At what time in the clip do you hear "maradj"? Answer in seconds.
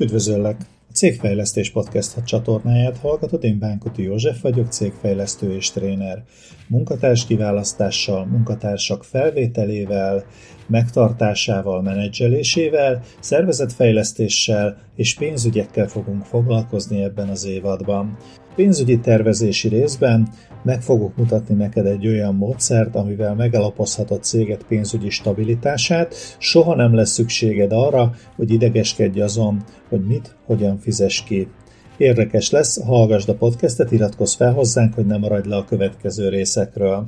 35.16-35.48